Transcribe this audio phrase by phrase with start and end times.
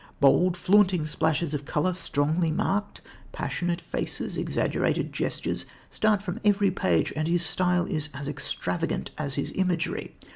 [0.19, 3.01] Bold, flaunting splashes of colour, strongly marked,
[3.31, 9.35] passionate faces, exaggerated gestures start from every page, and his style is as extravagant as
[9.35, 10.11] his imagery.